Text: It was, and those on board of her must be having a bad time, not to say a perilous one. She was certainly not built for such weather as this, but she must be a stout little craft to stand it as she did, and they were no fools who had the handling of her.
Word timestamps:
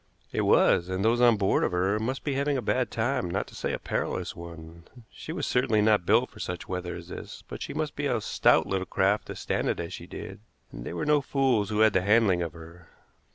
It 0.31 0.41
was, 0.41 0.89
and 0.89 1.05
those 1.05 1.21
on 1.21 1.37
board 1.37 1.63
of 1.63 1.71
her 1.73 1.99
must 1.99 2.23
be 2.23 2.33
having 2.33 2.57
a 2.57 2.61
bad 2.63 2.89
time, 2.89 3.29
not 3.29 3.45
to 3.49 3.53
say 3.55 3.71
a 3.71 3.77
perilous 3.77 4.35
one. 4.35 4.85
She 5.11 5.31
was 5.31 5.45
certainly 5.45 5.79
not 5.79 6.07
built 6.07 6.31
for 6.31 6.39
such 6.39 6.67
weather 6.67 6.95
as 6.95 7.09
this, 7.09 7.43
but 7.47 7.61
she 7.61 7.75
must 7.75 7.95
be 7.95 8.07
a 8.07 8.19
stout 8.19 8.65
little 8.65 8.87
craft 8.87 9.27
to 9.27 9.35
stand 9.35 9.69
it 9.69 9.79
as 9.79 9.93
she 9.93 10.07
did, 10.07 10.39
and 10.71 10.85
they 10.85 10.93
were 10.93 11.05
no 11.05 11.21
fools 11.21 11.69
who 11.69 11.81
had 11.81 11.93
the 11.93 12.01
handling 12.01 12.41
of 12.41 12.53
her. 12.53 12.87